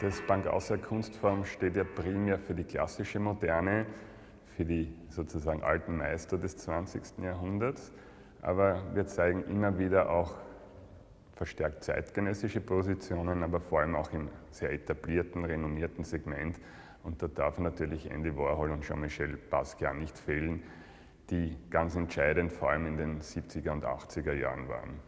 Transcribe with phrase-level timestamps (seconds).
[0.00, 3.84] Das Bankauser Kunstform steht ja primär für die klassische Moderne,
[4.56, 7.18] für die sozusagen alten Meister des 20.
[7.20, 7.92] Jahrhunderts.
[8.40, 10.36] Aber wir zeigen immer wieder auch
[11.32, 16.60] verstärkt zeitgenössische Positionen, aber vor allem auch im sehr etablierten, renommierten Segment.
[17.02, 20.62] Und da darf natürlich Andy Warhol und Jean-Michel Basquiat nicht fehlen,
[21.30, 25.00] die ganz entscheidend vor allem in den 70er und 80er Jahren waren.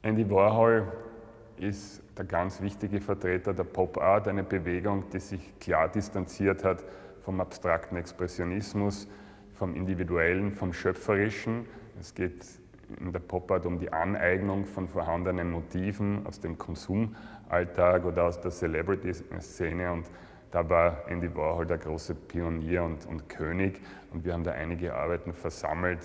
[0.00, 0.90] Andy Warhol
[1.58, 6.84] ist der ganz wichtige Vertreter der Pop Art, eine Bewegung, die sich klar distanziert hat
[7.20, 9.08] vom abstrakten Expressionismus,
[9.54, 11.66] vom Individuellen, vom Schöpferischen.
[12.00, 12.42] Es geht
[12.98, 18.40] in der Pop Art um die Aneignung von vorhandenen Motiven aus dem Konsumalltag oder aus
[18.40, 20.10] der Celebrity-Szene und
[20.50, 23.80] da war Andy Warhol der große Pionier und, und König
[24.12, 26.00] und wir haben da einige Arbeiten versammelt.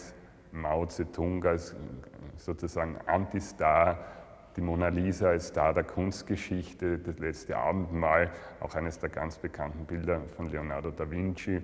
[0.54, 1.76] Mao Zedong als
[2.38, 4.00] sozusagen Antistar,
[4.58, 9.86] die Mona Lisa als Star der Kunstgeschichte, das letzte Abendmahl, auch eines der ganz bekannten
[9.86, 11.62] Bilder von Leonardo da Vinci.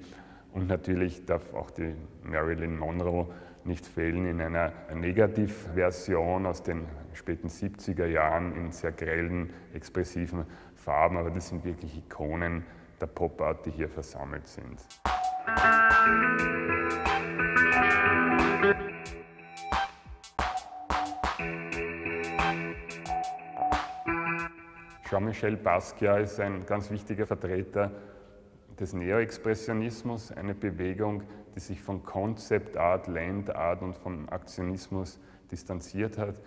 [0.53, 3.27] Und natürlich darf auch die Marilyn Monroe
[3.66, 11.17] nicht fehlen in einer Negativversion aus den späten 70er Jahren in sehr grellen, expressiven Farben,
[11.17, 12.63] aber das sind wirklich Ikonen
[13.02, 14.80] der Pop-Art, die hier versammelt sind.
[25.14, 27.92] Jean-Michel Basquiat ist ein ganz wichtiger Vertreter
[28.80, 31.22] des Neoexpressionismus, eine Bewegung,
[31.53, 35.19] die sich von Concept Art, Land Art und vom Aktionismus
[35.52, 36.41] distanziert hat,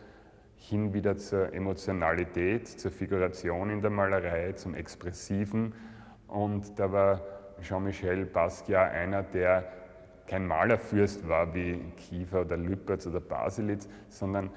[0.56, 5.72] hin wieder zur Emotionalität, zur Figuration in der Malerei, zum Expressiven.
[6.26, 7.20] Und da war
[7.62, 9.62] Jean-Michel Basquiat einer, der
[10.26, 14.50] kein Malerfürst war wie Kiefer oder Lüpertz oder Baselitz, sondern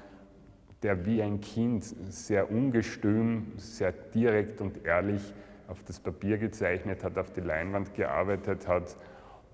[0.82, 5.34] der wie ein Kind sehr ungestüm, sehr direkt und ehrlich
[5.68, 8.96] auf das Papier gezeichnet hat, auf die Leinwand gearbeitet hat.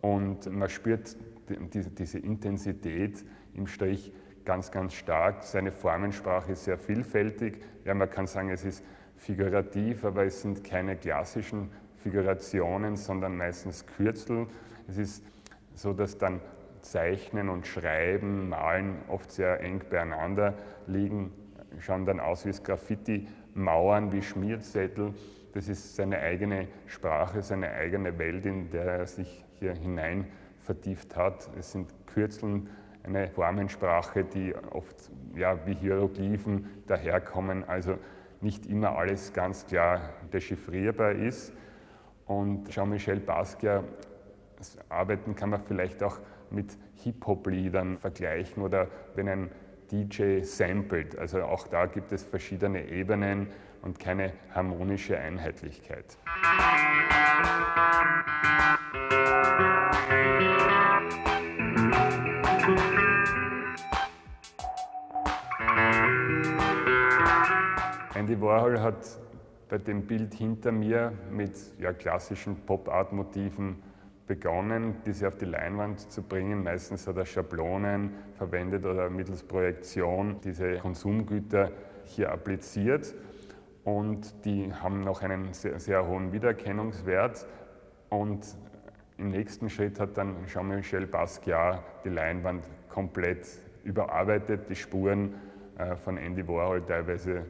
[0.00, 1.16] Und man spürt
[1.48, 4.12] diese Intensität im Strich
[4.44, 5.42] ganz, ganz stark.
[5.42, 7.58] Seine Formensprache ist sehr vielfältig.
[7.84, 8.84] Ja, man kann sagen, es ist
[9.16, 14.46] figurativ, aber es sind keine klassischen Figurationen, sondern meistens Kürzel.
[14.88, 15.24] Es ist
[15.74, 16.40] so, dass dann
[16.90, 20.54] Zeichnen und Schreiben, Malen oft sehr eng beieinander
[20.86, 21.32] liegen,
[21.80, 25.14] schauen dann aus wie Graffiti, Mauern, wie Schmierzettel.
[25.52, 30.26] Das ist seine eigene Sprache, seine eigene Welt, in der er sich hier hinein
[30.60, 31.50] vertieft hat.
[31.58, 32.68] Es sind Kürzeln,
[33.02, 37.98] eine Formensprache, die oft ja, wie Hieroglyphen daherkommen, also
[38.40, 41.52] nicht immer alles ganz klar dechiffrierbar ist.
[42.26, 43.84] Und Jean-Michel Basquiat
[44.88, 46.18] Arbeiten kann man vielleicht auch
[46.50, 49.50] mit Hip-Hop-Liedern vergleichen oder wenn ein
[49.90, 51.18] DJ samplet.
[51.18, 53.48] Also auch da gibt es verschiedene Ebenen
[53.82, 56.16] und keine harmonische Einheitlichkeit.
[68.14, 68.96] Andy Warhol hat
[69.68, 73.82] bei dem Bild hinter mir mit ja, klassischen Pop-Art-Motiven
[74.26, 76.62] begonnen, diese auf die Leinwand zu bringen.
[76.62, 81.70] Meistens hat er Schablonen verwendet oder mittels Projektion diese Konsumgüter
[82.04, 83.14] hier appliziert
[83.84, 87.46] und die haben noch einen sehr, sehr hohen Wiedererkennungswert
[88.08, 88.44] und
[89.18, 93.46] im nächsten Schritt hat dann Jean-Michel Basquiat die Leinwand komplett
[93.84, 95.34] überarbeitet, die Spuren
[95.78, 97.46] äh, von Andy Warhol teilweise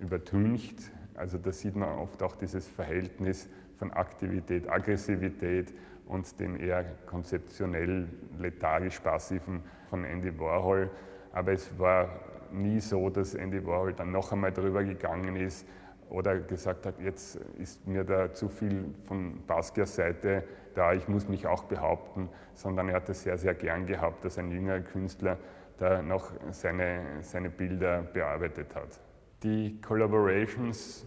[0.00, 0.90] übertüncht.
[1.14, 3.48] Also da sieht man oft auch dieses Verhältnis
[3.78, 5.72] von Aktivität, Aggressivität
[6.06, 10.90] und dem eher konzeptionell lethargisch-passiven von Andy Warhol.
[11.32, 12.08] Aber es war
[12.52, 15.66] nie so, dass Andy Warhol dann noch einmal darüber gegangen ist
[16.08, 20.44] oder gesagt hat, jetzt ist mir da zu viel von Basquias Seite
[20.76, 24.38] da, ich muss mich auch behaupten, sondern er hat es sehr, sehr gern gehabt, dass
[24.38, 25.38] ein jüngerer Künstler
[25.78, 29.00] da noch seine, seine Bilder bearbeitet hat.
[29.42, 31.06] Die Collaborations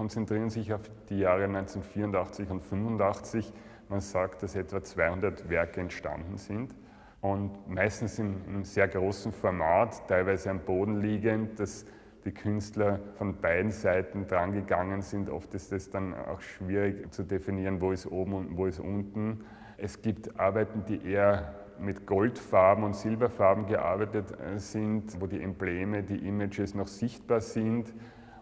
[0.00, 0.80] konzentrieren sich auf
[1.10, 3.52] die Jahre 1984 und 1985
[3.90, 6.74] man sagt, dass etwa 200 Werke entstanden sind
[7.20, 11.84] und meistens in einem sehr großen Format, teilweise am Boden liegend, dass
[12.24, 15.28] die Künstler von beiden Seiten drangegangen sind.
[15.28, 19.44] Oft ist es dann auch schwierig zu definieren, wo ist oben und wo ist unten.
[19.76, 26.02] Es gibt Arbeiten, die eher mit Goldfarben und Silberfarben gearbeitet äh, sind, wo die Embleme,
[26.02, 27.92] die Images noch sichtbar sind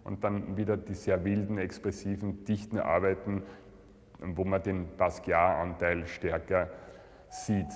[0.04, 3.42] und dann wieder die sehr wilden, expressiven, dichten Arbeiten,
[4.20, 6.68] wo man den Basquiat-Anteil stärker
[7.28, 7.66] sieht.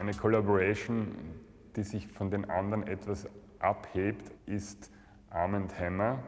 [0.00, 1.08] Eine Collaboration,
[1.76, 3.28] die sich von den anderen etwas
[3.58, 4.90] abhebt, ist
[5.30, 6.18] Armand Hammer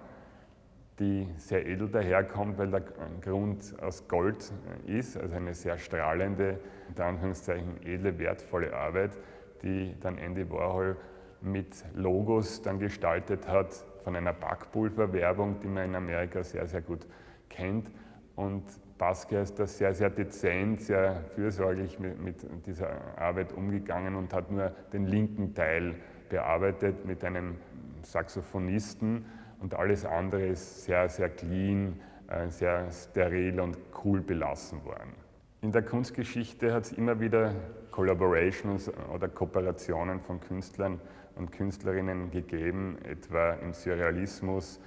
[1.00, 2.82] die sehr edel daherkommt, weil der
[3.22, 4.52] Grund aus Gold
[4.86, 6.60] ist, also eine sehr strahlende,
[6.94, 9.18] in Anführungszeichen edle, wertvolle Arbeit,
[9.62, 10.96] die dann Andy Warhol
[11.40, 17.06] mit Logos dann gestaltet hat von einer Backpulverwerbung, die man in Amerika sehr, sehr gut
[17.48, 17.90] kennt.
[18.36, 18.64] Und
[18.98, 24.50] Basquiat ist da sehr, sehr dezent, sehr fürsorglich mit, mit dieser Arbeit umgegangen und hat
[24.50, 25.94] nur den linken Teil
[26.28, 27.56] bearbeitet mit einem
[28.02, 29.24] Saxophonisten
[29.60, 35.14] und alles andere ist sehr, sehr clean, äh, sehr steril und cool belassen worden.
[35.62, 37.54] In der Kunstgeschichte hat es immer wieder
[37.90, 41.00] Collaborations oder Kooperationen von Künstlern
[41.36, 44.80] und Künstlerinnen gegeben, etwa im Surrealismus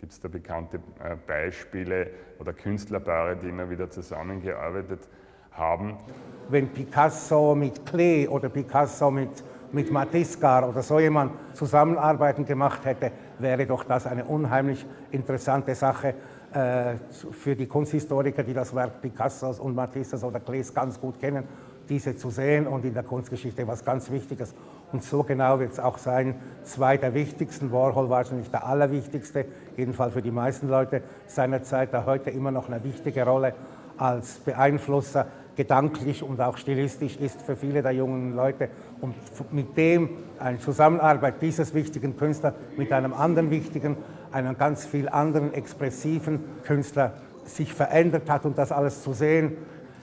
[0.00, 5.06] gibt es da bekannte äh, Beispiele oder Künstlerpaare, die immer wieder zusammengearbeitet
[5.52, 5.98] haben.
[6.48, 13.12] Wenn Picasso mit Klee oder Picasso mit, mit Matiscar oder so jemand Zusammenarbeiten gemacht hätte,
[13.38, 16.14] wäre doch das eine unheimlich interessante Sache
[16.52, 16.94] äh,
[17.30, 21.44] für die Kunsthistoriker, die das Werk Picassos und Matisses oder Klees ganz gut kennen,
[21.88, 24.54] diese zu sehen und in der Kunstgeschichte was ganz Wichtiges.
[24.92, 26.34] Und so genau wird es auch sein.
[26.64, 29.44] Zwei der wichtigsten, Warhol wahrscheinlich der allerwichtigste,
[29.76, 33.54] jedenfalls für die meisten Leute seiner Zeit, der heute immer noch eine wichtige Rolle
[33.96, 35.26] als Beeinflusser
[35.56, 38.68] gedanklich und auch stilistisch ist für viele der jungen Leute.
[39.00, 39.14] Und
[39.52, 43.96] mit dem eine Zusammenarbeit dieses wichtigen Künstlers mit einem anderen wichtigen,
[44.32, 47.14] einem ganz viel anderen expressiven Künstler
[47.44, 49.56] sich verändert hat und das alles zu sehen,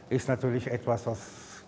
[0.10, 1.20] ist natürlich etwas, was,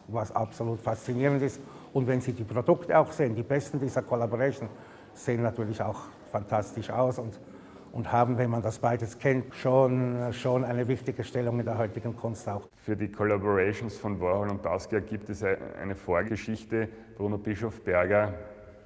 [0.07, 1.59] was absolut faszinierend ist.
[1.93, 4.69] Und wenn Sie die Produkte auch sehen, die besten dieser Collaboration
[5.13, 5.99] sehen natürlich auch
[6.31, 7.39] fantastisch aus und
[7.91, 12.15] und haben, wenn man das beides kennt, schon, schon eine wichtige Stellung in der heutigen
[12.15, 12.67] Kunst auch.
[12.77, 16.89] Für die Collaborations von Warhol und Basquiat gibt es eine Vorgeschichte.
[17.17, 18.33] Bruno Bischofberger,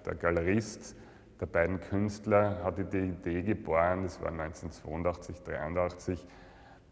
[0.06, 0.96] der Galerist
[1.40, 6.28] der beiden Künstler, hatte die Idee geboren, das war 1982, 1983,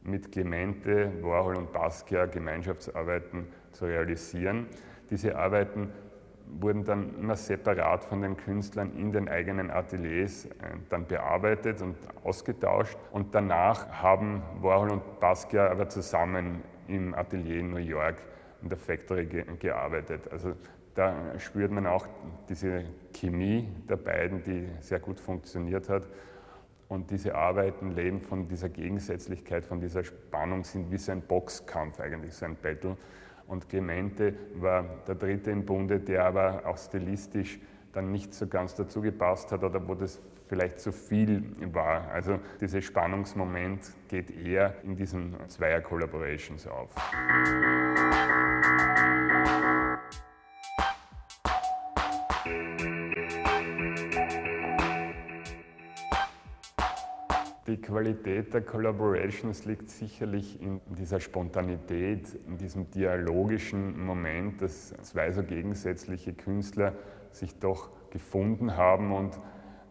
[0.03, 4.67] mit Clemente, Warhol und Basquiat Gemeinschaftsarbeiten zu realisieren.
[5.09, 5.91] Diese Arbeiten
[6.59, 10.49] wurden dann immer separat von den Künstlern in den eigenen Ateliers äh,
[10.89, 12.97] dann bearbeitet und ausgetauscht.
[13.11, 18.21] Und danach haben Warhol und Basquiat aber zusammen im Atelier in New York
[18.61, 19.25] in der Factory
[19.59, 20.29] gearbeitet.
[20.31, 20.53] Also
[20.93, 22.05] da spürt man auch
[22.49, 22.83] diese
[23.13, 26.07] Chemie der beiden, die sehr gut funktioniert hat.
[26.89, 32.01] Und diese Arbeiten leben von dieser Gegensätzlichkeit, von dieser Spannung, sind wie so ein Boxkampf
[32.01, 32.97] eigentlich, so ein Battle.
[33.51, 37.59] Und Clemente war der dritte im Bunde, der aber auch stilistisch
[37.91, 41.43] dann nicht so ganz dazu gepasst hat oder wo das vielleicht zu viel
[41.73, 42.09] war.
[42.11, 46.95] Also dieser Spannungsmoment geht eher in diesen Zweier-Collaborations auf.
[57.91, 65.43] Qualität der Collaborations liegt sicherlich in dieser Spontanität, in diesem dialogischen Moment, dass zwei so
[65.43, 66.93] gegensätzliche Künstler
[67.31, 69.37] sich doch gefunden haben und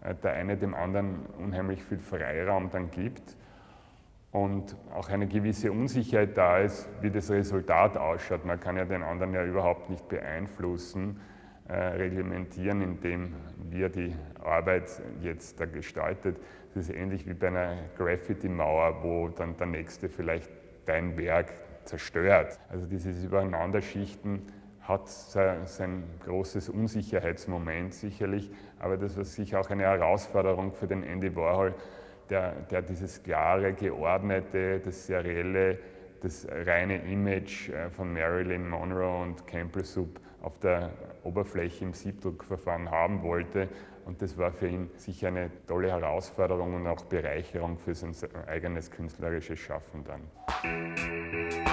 [0.02, 3.36] äh, der eine dem anderen unheimlich viel Freiraum dann gibt
[4.32, 8.46] und auch eine gewisse Unsicherheit da ist, wie das Resultat ausschaut.
[8.46, 11.20] Man kann ja den anderen ja überhaupt nicht beeinflussen,
[11.74, 13.34] reglementieren, indem
[13.70, 14.90] wir die Arbeit
[15.22, 16.36] jetzt da gestaltet.
[16.74, 20.50] Das ist ähnlich wie bei einer Graffiti-Mauer, wo dann der Nächste vielleicht
[20.86, 21.52] dein Werk
[21.84, 22.58] zerstört.
[22.68, 24.42] Also dieses Übereinanderschichten
[24.80, 31.34] hat sein großes Unsicherheitsmoment sicherlich, aber das war sicher auch eine Herausforderung für den Andy
[31.36, 31.74] Warhol,
[32.28, 35.78] der, der dieses klare, geordnete, das serielle,
[36.22, 40.90] das reine Image äh, von Marilyn Monroe und Campbell Soup auf der
[41.24, 43.68] Oberfläche im Siebdruckverfahren haben wollte
[44.06, 48.14] und das war für ihn sicher eine tolle Herausforderung und auch Bereicherung für sein
[48.46, 51.69] eigenes künstlerisches Schaffen dann.